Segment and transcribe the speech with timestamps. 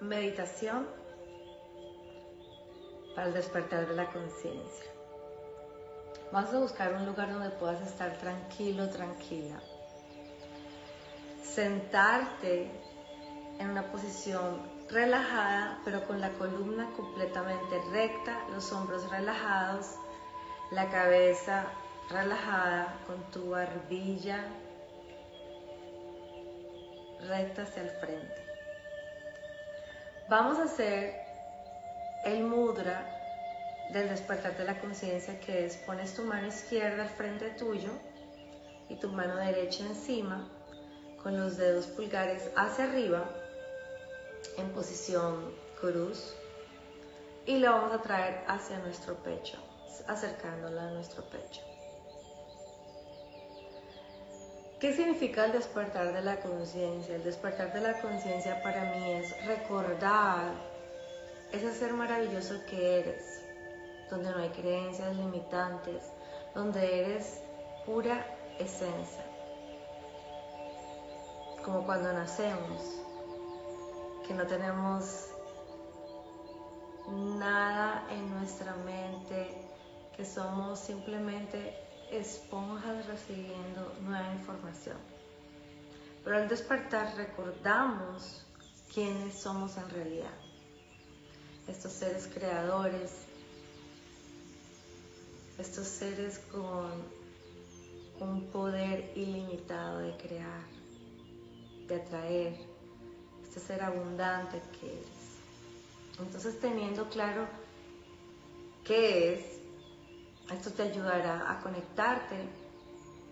[0.00, 0.86] meditación
[3.14, 4.90] para despertar de la conciencia.
[6.32, 9.60] Vas a buscar un lugar donde puedas estar tranquilo, tranquila.
[11.42, 12.70] Sentarte
[13.58, 19.96] en una posición relajada, pero con la columna completamente recta, los hombros relajados,
[20.70, 21.66] la cabeza
[22.10, 24.44] relajada con tu barbilla
[27.28, 28.49] recta hacia el frente.
[30.30, 31.12] Vamos a hacer
[32.24, 33.04] el mudra
[33.92, 37.90] del despertar de la conciencia que es pones tu mano izquierda al frente tuyo
[38.88, 40.48] y tu mano derecha encima
[41.20, 43.28] con los dedos pulgares hacia arriba
[44.56, 46.32] en posición cruz
[47.44, 49.58] y lo vamos a traer hacia nuestro pecho,
[50.06, 51.69] acercándola a nuestro pecho.
[54.80, 57.14] ¿Qué significa el despertar de la conciencia?
[57.14, 60.54] El despertar de la conciencia para mí es recordar
[61.52, 63.42] ese ser maravilloso que eres,
[64.08, 66.02] donde no hay creencias limitantes,
[66.54, 67.42] donde eres
[67.84, 68.24] pura
[68.58, 69.22] esencia,
[71.62, 73.02] como cuando nacemos,
[74.26, 75.26] que no tenemos
[77.38, 79.60] nada en nuestra mente,
[80.16, 84.96] que somos simplemente esponjas recibiendo nueva información.
[86.24, 88.44] Pero al despertar recordamos
[88.92, 90.34] quiénes somos en realidad.
[91.66, 93.12] Estos seres creadores,
[95.58, 97.20] estos seres con
[98.20, 100.62] un poder ilimitado de crear,
[101.86, 102.56] de atraer,
[103.44, 105.30] este ser abundante que eres.
[106.18, 107.46] Entonces teniendo claro
[108.84, 109.59] qué es,
[110.52, 112.48] esto te ayudará a conectarte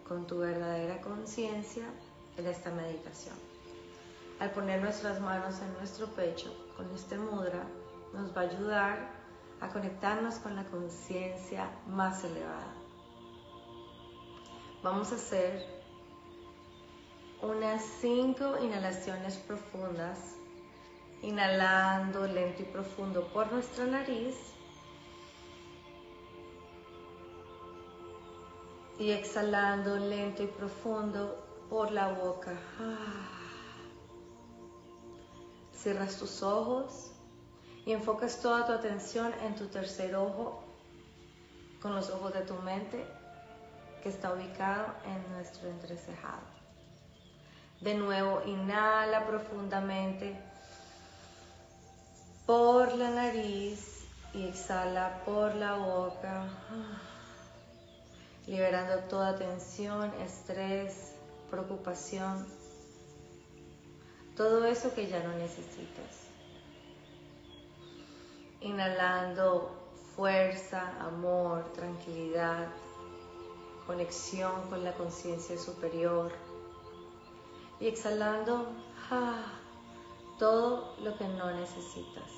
[0.06, 1.84] con tu verdadera conciencia
[2.36, 3.34] en esta meditación.
[4.40, 7.64] Al poner nuestras manos en nuestro pecho con este mudra,
[8.14, 9.10] nos va a ayudar
[9.60, 12.72] a conectarnos con la conciencia más elevada.
[14.82, 15.66] Vamos a hacer
[17.42, 20.36] unas cinco inhalaciones profundas,
[21.22, 24.36] inhalando lento y profundo por nuestra nariz
[28.98, 32.52] y exhalando lento y profundo por la boca.
[35.72, 37.12] Cierras tus ojos
[37.86, 40.64] y enfocas toda tu atención en tu tercer ojo
[41.80, 43.06] con los ojos de tu mente
[44.02, 46.42] que está ubicado en nuestro entrecejado.
[47.80, 50.36] De nuevo, inhala profundamente
[52.44, 54.04] por la nariz
[54.34, 56.48] y exhala por la boca
[58.48, 61.14] liberando toda tensión, estrés,
[61.50, 62.46] preocupación,
[64.34, 66.28] todo eso que ya no necesitas.
[68.62, 69.70] Inhalando
[70.16, 72.68] fuerza, amor, tranquilidad,
[73.86, 76.32] conexión con la conciencia superior.
[77.80, 78.66] Y exhalando
[80.38, 82.30] todo lo que no necesitas.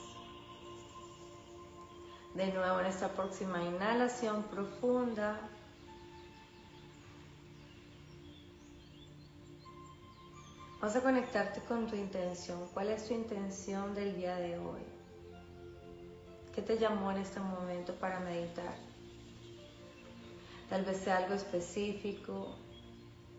[2.35, 5.41] De nuevo en esta próxima inhalación profunda,
[10.81, 12.67] Vas a conectarte con tu intención.
[12.73, 14.81] ¿Cuál es tu intención del día de hoy?
[16.55, 18.75] ¿Qué te llamó en este momento para meditar?
[20.71, 22.57] Tal vez sea algo específico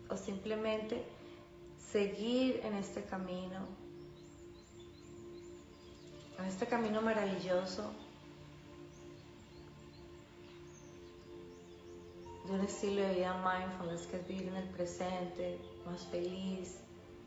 [0.08, 1.04] o simplemente
[1.90, 3.66] seguir en este camino,
[6.38, 7.90] en este camino maravilloso
[12.46, 16.78] de un estilo de vida mindfulness que es vivir en el presente, más feliz,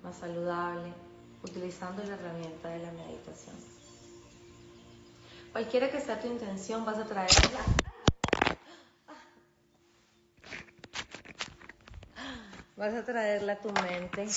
[0.05, 0.93] más saludable,
[1.43, 3.55] utilizando la herramienta de la meditación.
[5.51, 7.59] Cualquiera que sea tu intención, vas a traerla.
[12.77, 14.27] Vas a traerla a tu mente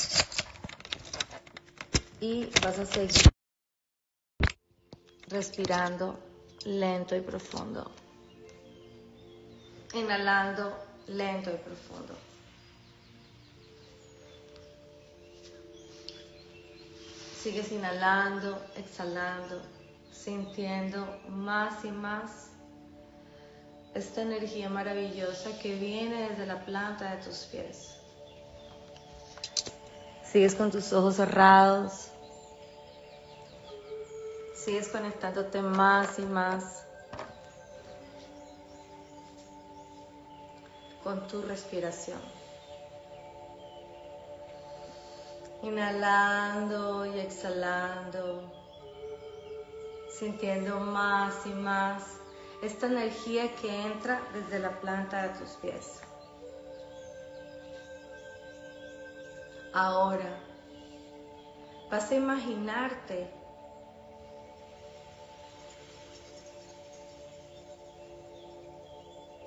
[2.21, 3.33] y vas a seguir
[5.27, 6.19] respirando
[6.65, 7.91] lento y profundo.
[9.93, 10.73] Inhalando
[11.09, 12.15] lento y profundo.
[17.49, 19.63] Sigues inhalando, exhalando,
[20.13, 22.51] sintiendo más y más
[23.95, 27.97] esta energía maravillosa que viene desde la planta de tus pies.
[30.31, 32.09] Sigues con tus ojos cerrados.
[34.55, 36.85] Sigues conectándote más y más
[41.03, 42.38] con tu respiración.
[45.63, 48.59] Inhalando y exhalando.
[50.19, 52.03] sintiendo más y más
[52.61, 56.01] esta energía que entra desde la planta de tus pies.
[59.73, 60.41] Ahora
[61.89, 63.31] vas a imaginarte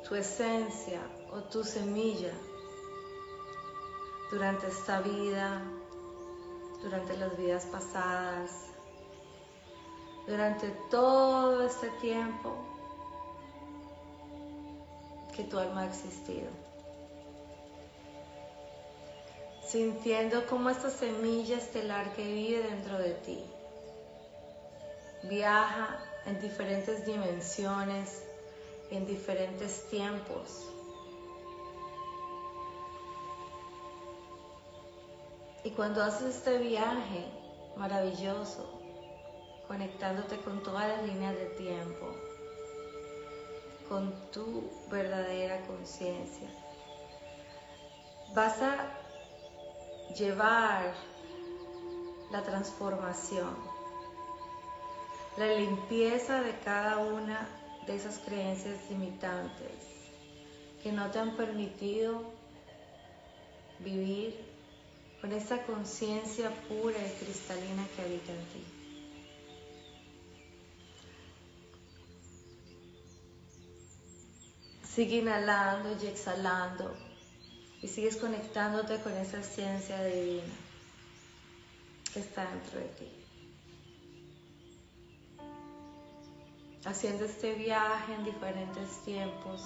[0.08, 1.02] tu esencia
[1.34, 2.32] o tu semilla
[4.32, 5.62] durante esta vida,
[6.82, 8.52] durante las vidas pasadas,
[10.28, 12.56] durante todo este tiempo
[15.36, 16.50] que tu alma ha existido.
[19.66, 23.44] Sintiendo cómo esta semilla estelar que vive dentro de ti
[25.24, 28.24] viaja en diferentes dimensiones,
[28.90, 30.68] en diferentes tiempos.
[35.64, 37.26] Y cuando haces este viaje
[37.78, 38.82] maravilloso,
[39.68, 42.08] conectándote con todas las líneas de tiempo,
[43.88, 46.50] con tu verdadera conciencia.
[48.34, 48.98] Vas a
[50.18, 50.94] llevar
[52.32, 53.56] la transformación,
[55.38, 57.48] la limpieza de cada una
[57.86, 59.92] de esas creencias limitantes
[60.82, 62.24] que no te han permitido
[63.80, 64.51] vivir
[65.22, 68.64] con esa conciencia pura y cristalina que habita en ti.
[74.84, 76.94] Sigue inhalando y exhalando
[77.84, 80.54] y sigues conectándote con esa ciencia divina
[82.12, 83.12] que está dentro de ti.
[86.84, 89.62] Haciendo este viaje en diferentes tiempos,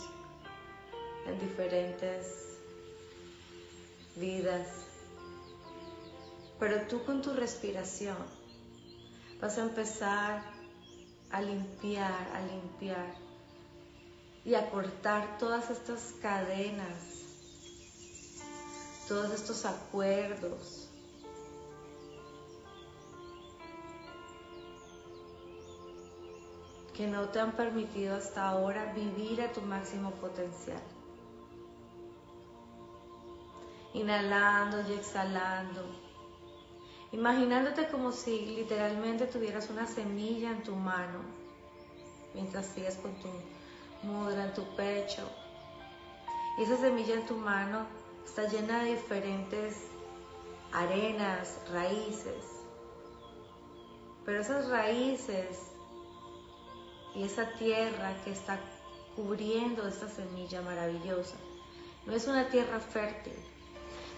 [1.25, 2.57] en diferentes
[4.17, 4.94] vidas.
[6.59, 8.17] Pero tú con tu respiración
[9.41, 10.41] vas a empezar
[11.31, 13.13] a limpiar, a limpiar
[14.45, 16.97] y a cortar todas estas cadenas,
[19.07, 20.85] todos estos acuerdos.
[26.95, 30.81] que no te han permitido hasta ahora vivir a tu máximo potencial.
[33.93, 36.04] Inhalando y exhalando.
[37.15, 41.19] Imaginándote como si literalmente tuvieras una semilla en tu mano
[42.33, 43.29] mientras sigues con tu
[44.03, 45.21] mudra en tu pecho.
[46.57, 47.87] Y esa semilla en tu mano
[48.25, 49.77] está llena de diferentes
[50.73, 52.43] arenas, raíces.
[54.25, 55.71] Pero esas raíces
[57.15, 58.59] y esa tierra que está
[59.15, 61.37] cubriendo esta semilla maravillosa
[62.05, 63.54] no es una tierra fértil.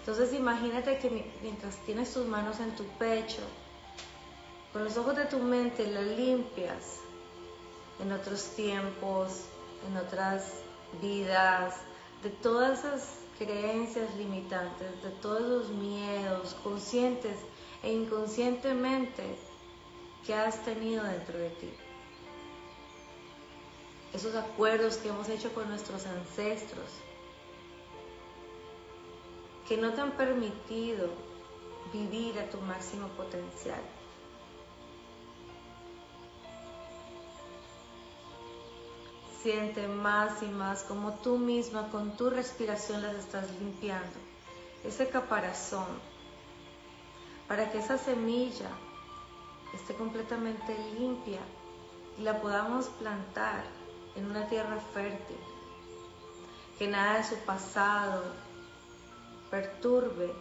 [0.08, 1.10] Entonces imagínate que
[1.42, 3.42] mientras tienes tus manos en tu pecho,
[4.72, 7.00] con los ojos de tu mente la limpias
[8.00, 9.42] en otros tiempos,
[9.86, 10.62] en otras
[11.02, 11.74] vidas,
[12.22, 17.36] de todas esas creencias limitantes, de todos los miedos conscientes
[17.82, 19.36] e inconscientemente
[20.24, 21.70] que has tenido dentro de ti.
[24.14, 26.88] Esos acuerdos que hemos hecho con nuestros ancestros,
[29.68, 31.10] que no te han permitido
[31.92, 33.80] vivir a tu máximo potencial.
[39.42, 44.16] Siente más y más como tú misma con tu respiración las estás limpiando.
[44.84, 45.86] Ese caparazón.
[47.46, 48.70] Para que esa semilla
[49.74, 51.40] esté completamente limpia
[52.18, 53.64] y la podamos plantar
[54.16, 55.36] en una tierra fértil.
[56.78, 58.47] Que nada de su pasado
[59.50, 60.32] perturbe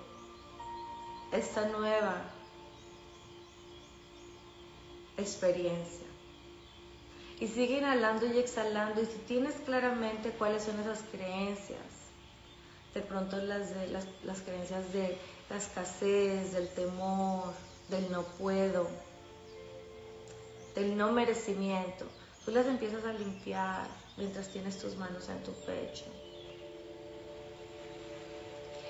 [1.32, 2.22] esta nueva
[5.18, 6.08] experiencia
[7.40, 11.80] y sigue inhalando y exhalando y si tienes claramente cuáles son esas creencias,
[12.94, 15.18] de pronto las, de, las, creencias de
[15.50, 17.54] la escasez, del temor,
[17.90, 18.88] del no puedo,
[20.74, 22.06] del no merecimiento,
[22.44, 23.88] tú las empiezas a limpiar
[24.18, 26.06] mientras tienes tus manos en tu pecho.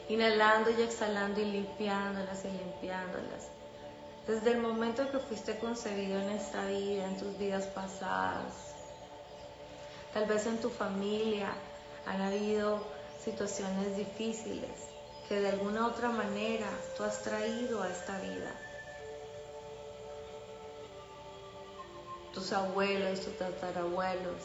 [0.10, 3.58] Inhalando y exhalando y limpiándolas y limpiándolas
[4.28, 8.76] desde el momento que fuiste concebido en esta vida, en tus vidas pasadas.
[10.14, 11.54] Tal vez en tu familia
[12.06, 12.84] han habido
[13.24, 14.70] situaciones difíciles
[15.30, 18.52] que de alguna otra manera tú has traído a esta vida.
[22.34, 24.44] Tus abuelos, tus tatarabuelos.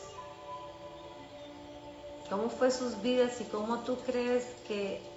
[2.31, 5.12] ¿Cómo fue sus vidas y cómo tú crees que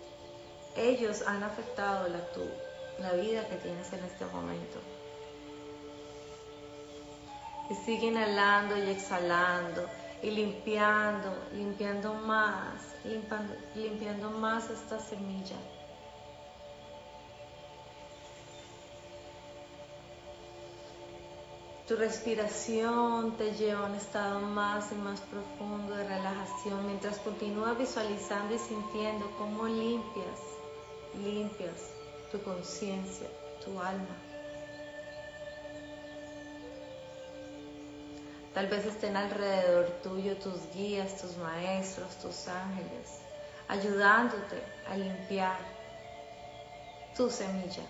[0.75, 2.65] ellos han afectado la tuya?
[3.00, 4.79] la vida que tienes en este momento.
[7.70, 9.88] Y sigue inhalando y exhalando
[10.22, 15.58] y limpiando, limpiando más, limpiando, limpiando más esta semilla.
[21.88, 27.77] Tu respiración te lleva a un estado más y más profundo de relajación mientras continúas
[27.77, 30.54] visualizando y sintiendo cómo limpias,
[31.17, 31.91] limpias
[32.31, 33.27] tu conciencia,
[33.63, 34.15] tu alma.
[38.53, 43.19] Tal vez estén alrededor tuyo tus guías, tus maestros, tus ángeles,
[43.67, 45.57] ayudándote a limpiar
[47.17, 47.84] tu semilla.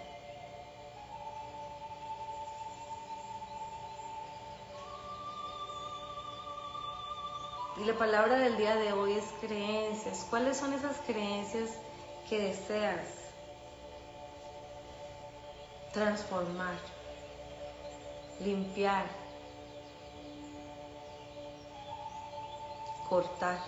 [7.78, 10.26] Y la palabra del día de hoy es creencias.
[10.30, 11.72] ¿Cuáles son esas creencias
[12.30, 13.08] que deseas
[15.94, 16.78] transformar,
[18.40, 19.06] limpiar,
[23.08, 23.60] cortar,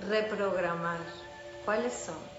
[0.00, 1.00] reprogramar?
[1.64, 2.34] ¿Cuáles son?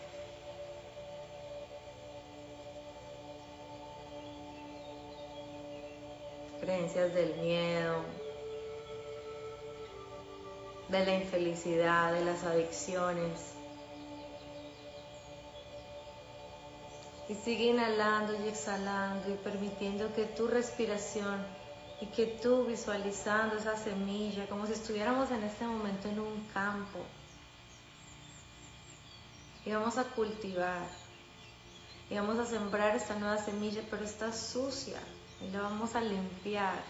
[6.61, 8.03] Creencias del miedo,
[10.89, 13.53] de la infelicidad, de las adicciones.
[17.27, 21.43] Y sigue inhalando y exhalando y permitiendo que tu respiración
[22.01, 26.99] y que tú visualizando esa semilla, como si estuviéramos en este momento en un campo.
[29.65, 30.85] Y vamos a cultivar.
[32.09, 34.99] Y vamos a sembrar esta nueva semilla, pero está sucia.
[35.41, 36.83] Y la vamos a limpiar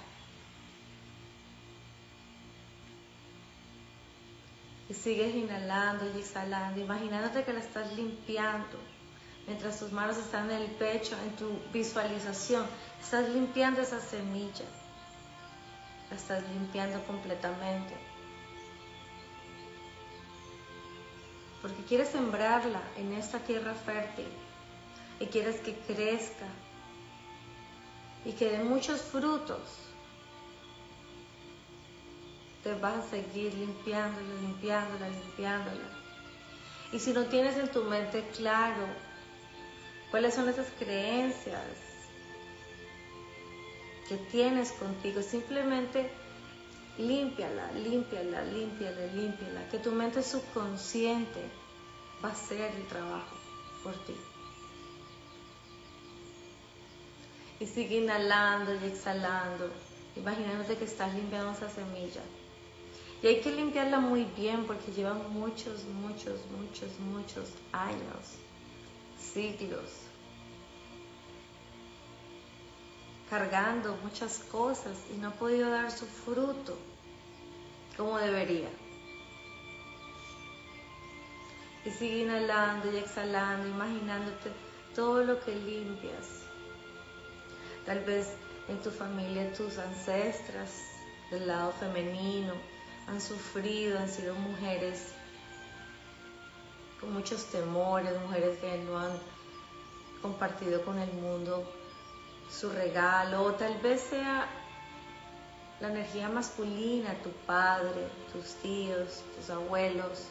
[4.88, 8.78] Y sigues inhalando y exhalando, imaginándote que la estás limpiando.
[9.48, 12.66] Mientras tus manos están en el pecho, en tu visualización,
[13.02, 14.66] estás limpiando esa semilla.
[16.10, 17.96] La estás limpiando completamente.
[21.62, 24.28] Porque quieres sembrarla en esta tierra fértil
[25.20, 26.46] y quieres que crezca
[28.24, 29.85] y que dé muchos frutos
[32.66, 35.88] te vas a seguir limpiándola, limpiándola, limpiándola.
[36.92, 38.88] Y si no tienes en tu mente claro
[40.10, 41.62] cuáles son esas creencias
[44.10, 46.10] que tienes contigo, simplemente
[46.98, 51.42] límpiala, límpiala, límpiala, límpiala, que tu mente subconsciente
[52.24, 53.36] va a hacer el trabajo
[53.84, 54.16] por ti.
[57.60, 59.70] Y sigue inhalando y exhalando,
[60.16, 62.24] imaginándote que estás limpiando esa semilla.
[63.22, 68.38] Y hay que limpiarla muy bien porque lleva muchos, muchos, muchos, muchos años,
[69.20, 69.92] siglos,
[73.30, 76.78] cargando muchas cosas y no ha podido dar su fruto
[77.98, 78.70] como debería.
[81.86, 84.52] Y sigue inhalando y exhalando, imaginándote
[84.96, 86.44] todo lo que limpias.
[87.86, 88.34] Tal vez
[88.68, 90.72] en tu familia, tus ancestras,
[91.30, 92.54] del lado femenino,
[93.08, 95.14] han sufrido, han sido mujeres
[97.00, 99.20] con muchos temores, mujeres que no han
[100.22, 101.64] compartido con el mundo
[102.50, 104.48] su regalo, o tal vez sea
[105.80, 110.28] la energía masculina, tu padre, tus tíos, tus abuelos,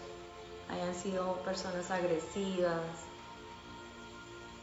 [0.71, 2.83] hayan sido personas agresivas,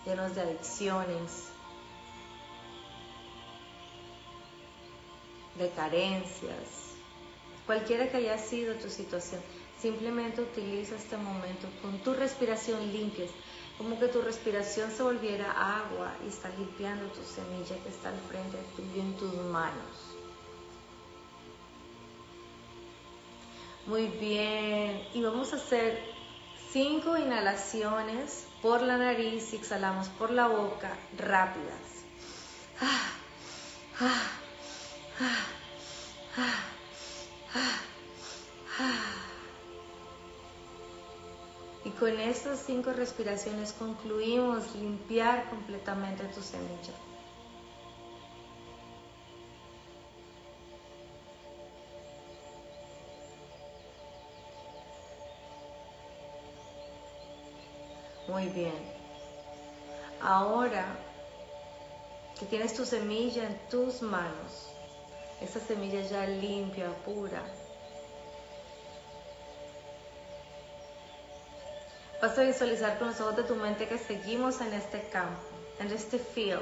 [0.06, 1.48] llenos de adicciones,
[5.58, 6.91] de carencias
[7.66, 9.42] cualquiera que haya sido tu situación,
[9.82, 13.26] simplemente utiliza este momento con tu respiración limpia,
[13.78, 18.20] como que tu respiración se volviera agua y está limpiando tu semilla que está al
[18.30, 20.12] frente tuyo en tus manos.
[23.88, 26.00] Muy bien, y vamos a hacer
[26.72, 32.06] cinco inhalaciones por la nariz y exhalamos por la boca rápidas.
[32.80, 33.10] Ah,
[34.00, 34.32] ah,
[36.38, 36.64] ah,
[41.84, 46.94] y con estas cinco respiraciones concluimos limpiar completamente tu semilla.
[58.28, 58.74] Muy bien.
[60.22, 60.86] Ahora
[62.40, 64.71] que tienes tu semilla en tus manos,
[65.42, 67.44] esa semilla ya limpia, pura,
[72.22, 75.42] Vas a visualizar con los ojos de tu mente que seguimos en este campo,
[75.80, 76.62] en este field.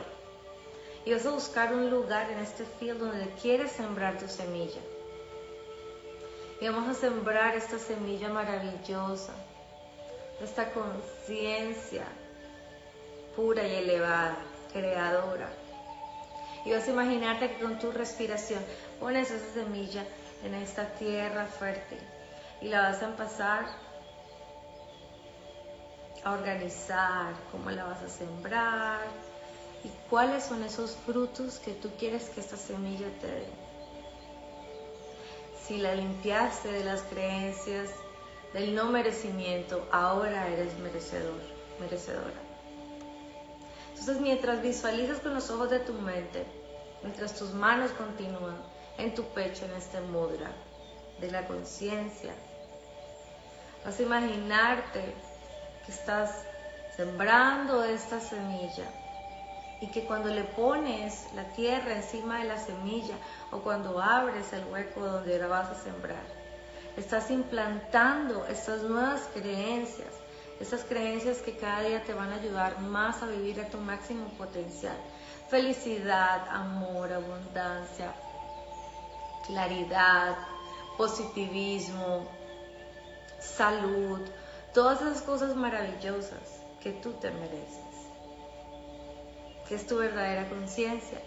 [1.03, 4.79] Y vas a buscar un lugar en este field donde quieres sembrar tu semilla.
[6.61, 9.33] Y vamos a sembrar esta semilla maravillosa,
[10.41, 12.05] esta conciencia
[13.35, 14.37] pura y elevada,
[14.71, 15.49] creadora.
[16.65, 18.63] Y vas a imaginarte que con tu respiración
[18.99, 20.05] pones esa semilla
[20.43, 21.99] en esta tierra fértil
[22.61, 23.65] y la vas a empezar
[26.23, 28.99] a organizar, cómo la vas a sembrar
[29.83, 33.47] y cuáles son esos frutos que tú quieres que esta semilla te dé.
[35.65, 37.89] Si la limpiaste de las creencias
[38.53, 41.39] del no merecimiento, ahora eres merecedor,
[41.79, 42.48] merecedora.
[43.99, 46.45] Entonces, mientras visualizas con los ojos de tu mente,
[47.03, 48.55] mientras tus manos continúan
[48.97, 50.51] en tu pecho en este mudra
[51.19, 52.33] de la conciencia,
[53.83, 55.13] vas a imaginarte
[55.85, 56.45] que estás
[56.95, 58.89] sembrando esta semilla
[59.81, 63.15] y que cuando le pones la tierra encima de la semilla
[63.51, 66.23] o cuando abres el hueco donde la vas a sembrar,
[66.95, 70.13] estás implantando estas nuevas creencias,
[70.59, 74.27] estas creencias que cada día te van a ayudar más a vivir a tu máximo
[74.37, 74.97] potencial.
[75.49, 78.13] Felicidad, amor, abundancia,
[79.47, 80.37] claridad,
[80.97, 82.27] positivismo,
[83.39, 84.19] salud,
[84.73, 87.89] todas esas cosas maravillosas que tú te mereces
[89.69, 91.21] que es tu verdadera conciencia,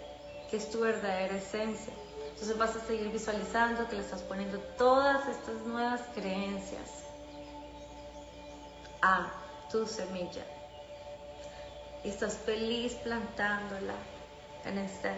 [0.51, 1.93] que es tu verdadera esencia.
[2.27, 7.02] Entonces vas a seguir visualizando que le estás poniendo todas estas nuevas creencias
[9.03, 9.27] a
[9.69, 10.45] tu semilla.
[12.03, 13.93] Y estás feliz plantándola
[14.65, 15.11] en este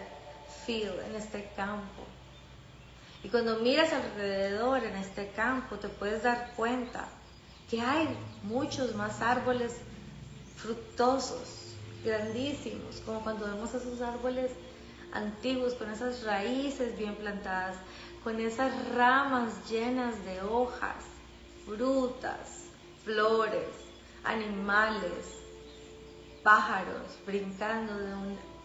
[0.64, 2.02] field, en este campo.
[3.22, 7.08] Y cuando miras alrededor en este campo, te puedes dar cuenta
[7.70, 8.08] que hay
[8.42, 9.72] muchos más árboles
[10.56, 11.74] fructosos
[12.04, 14.50] grandísimos, como cuando vemos esos árboles
[15.12, 17.76] antiguos con esas raíces bien plantadas,
[18.22, 20.96] con esas ramas llenas de hojas,
[21.64, 22.65] frutas,
[23.06, 23.70] flores,
[24.24, 25.38] animales,
[26.42, 27.96] pájaros brincando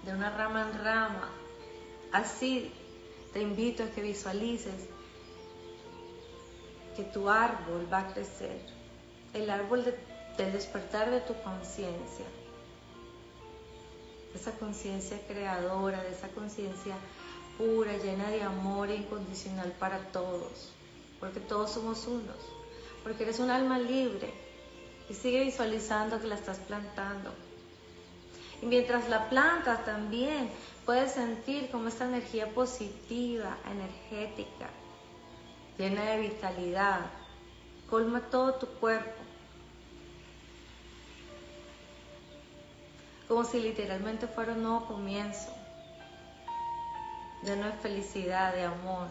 [0.04, 1.30] de, una rama en rama.
[2.12, 2.74] Así
[3.32, 4.90] te invito a que visualices
[6.98, 8.60] que tu árbol va a crecer,
[9.34, 9.86] el árbol
[10.38, 12.26] del despertar de tu conciencia
[14.34, 16.96] esa conciencia creadora, de esa conciencia
[17.58, 20.72] pura, llena de amor incondicional para todos,
[21.20, 22.38] porque todos somos unos,
[23.04, 24.34] porque eres un alma libre
[25.10, 27.32] y sigue visualizando que la estás plantando.
[28.62, 30.50] Y mientras la plantas también
[30.86, 34.70] puedes sentir como esta energía positiva, energética,
[35.78, 37.02] llena de vitalidad,
[37.90, 39.22] colma todo tu cuerpo
[43.32, 45.56] como si literalmente fuera un nuevo comienzo,
[47.44, 49.08] lleno de felicidad, de amor.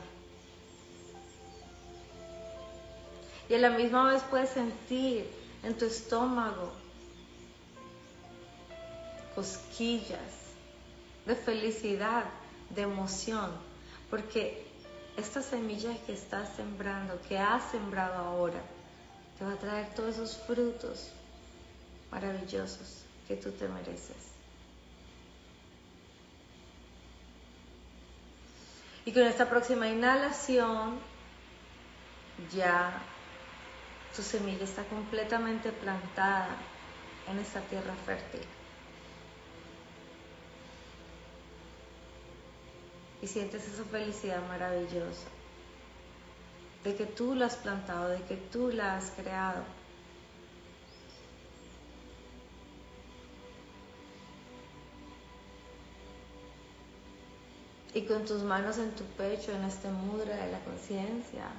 [3.51, 5.29] Y a la misma vez puedes sentir
[5.65, 6.71] en tu estómago
[9.35, 10.21] cosquillas
[11.27, 12.27] de felicidad,
[12.71, 13.51] de emoción,
[14.09, 14.65] porque
[15.17, 18.61] esta semilla que estás sembrando, que has sembrado ahora,
[19.37, 21.11] te va a traer todos esos frutos
[22.13, 24.31] maravillosos que tú te mereces.
[29.05, 31.01] Y con esta próxima inhalación
[32.55, 33.03] ya
[34.15, 36.57] tu semilla está completamente plantada
[37.29, 38.47] en esta tierra fértil.
[43.23, 45.29] Y sientes esa felicidad maravillosa
[46.85, 49.65] de que tú la has plantado, de que tú la has creado.
[57.93, 61.51] y con tus manos en tu pecho, en este mudra de la conciencia,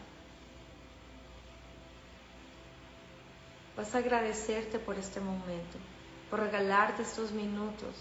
[3.76, 5.78] vas a agradecerte por este momento,
[6.30, 7.96] por regalarte estos minutos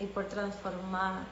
[0.00, 1.26] y por transformar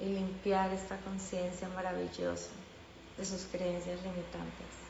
[0.00, 2.50] y limpiar esta conciencia maravillosa
[3.16, 4.84] de sus creencias limitantes.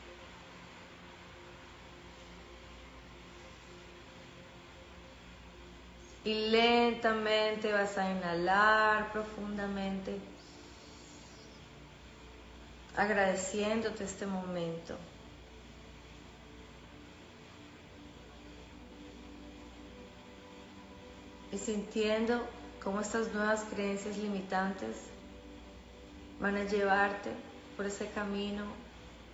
[6.25, 10.19] Y lentamente vas a inhalar profundamente,
[12.97, 14.97] agradeciéndote este momento.
[21.53, 22.47] Y sintiendo
[22.83, 24.97] cómo estas nuevas creencias limitantes
[26.41, 27.31] van a llevarte
[27.77, 28.65] por ese camino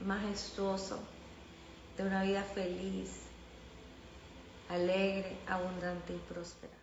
[0.00, 0.98] majestuoso
[1.96, 3.10] de una vida feliz,
[4.68, 6.79] alegre, abundante y próspera.